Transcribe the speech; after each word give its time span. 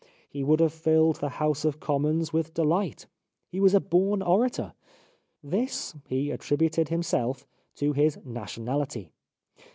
He 0.27 0.43
would 0.43 0.59
have 0.61 0.73
filled 0.73 1.17
the 1.17 1.29
House 1.37 1.63
of 1.63 1.79
Commons 1.79 2.33
with 2.33 2.55
delight. 2.55 3.05
He 3.51 3.59
was 3.59 3.75
a 3.75 3.79
born 3.79 4.23
orator. 4.23 4.73
This 5.43 5.93
he 6.07 6.29
attri 6.29 6.57
buted 6.57 6.87
himself 6.89 7.45
to 7.75 7.93
his 7.93 8.17
nationaUty. 8.27 9.09